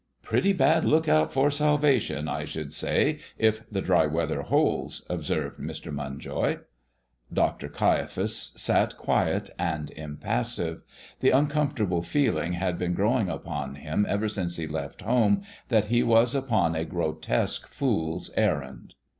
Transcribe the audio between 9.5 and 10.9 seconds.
and impassive.